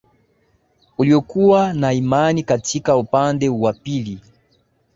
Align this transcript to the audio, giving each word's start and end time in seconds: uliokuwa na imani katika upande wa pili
uliokuwa 0.97 1.73
na 1.73 1.93
imani 1.93 2.43
katika 2.43 2.97
upande 2.97 3.49
wa 3.49 3.73
pili 3.73 4.19